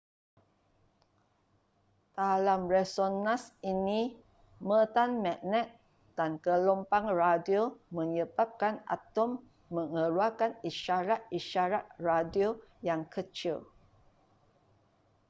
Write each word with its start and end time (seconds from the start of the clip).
dalam 2.17 2.61
resonans 2.75 3.43
ini 3.73 4.01
medan 4.69 5.11
magnet 5.25 5.67
dan 6.17 6.31
gelombang 6.45 7.05
radio 7.23 7.63
menyebabkan 7.97 8.75
atom 8.97 9.29
mengeluarkan 9.75 10.51
isyarat-isyarat 10.69 11.83
radio 12.09 12.49
yang 12.87 13.01
kecil 13.15 13.57